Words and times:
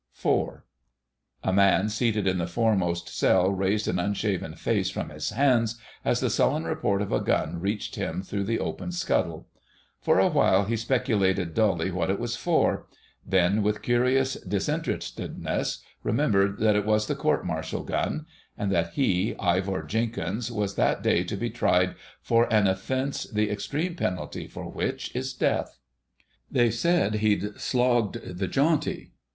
*IV.* 0.17 0.61
A 1.43 1.53
man 1.53 1.87
seated 1.87 2.25
in 2.25 2.39
the 2.39 2.47
foremost 2.47 3.07
cell 3.07 3.51
raised 3.51 3.87
an 3.87 3.99
unshaven 3.99 4.55
face 4.55 4.89
from 4.89 5.11
his 5.11 5.29
hands 5.29 5.79
as 6.03 6.19
the 6.19 6.29
sullen 6.31 6.63
report 6.63 7.03
of 7.03 7.11
a 7.11 7.19
gun 7.21 7.59
reached 7.61 7.97
him 7.97 8.23
through 8.23 8.43
the 8.45 8.57
open 8.57 8.91
scuttle. 8.91 9.47
For 9.99 10.17
a 10.17 10.27
while 10.27 10.63
he 10.65 10.75
speculated 10.75 11.53
dully 11.53 11.91
what 11.91 12.09
it 12.09 12.19
was 12.19 12.35
for; 12.35 12.87
then 13.23 13.61
with 13.61 13.83
curious 13.83 14.33
disinterestedness 14.41 15.83
remembered 16.01 16.57
that 16.57 16.75
it 16.75 16.87
was 16.87 17.05
the 17.05 17.13
court 17.13 17.45
martial 17.45 17.83
gun, 17.83 18.25
and 18.57 18.71
that 18.71 18.93
he, 18.93 19.35
Ivor 19.37 19.83
Jenkins, 19.83 20.51
was 20.51 20.73
that 20.77 21.03
day 21.03 21.23
to 21.25 21.37
be 21.37 21.51
tried 21.51 21.93
for 22.23 22.51
an 22.51 22.65
offence 22.65 23.25
the 23.25 23.51
extreme 23.51 23.93
penalty 23.93 24.47
for 24.47 24.67
which 24.67 25.15
is 25.15 25.31
Death. 25.31 25.77
They 26.49 26.71
said 26.71 27.13
he'd 27.17 27.59
slogged 27.59 28.35
the 28.39 28.47
Jauntie. 28.47 29.11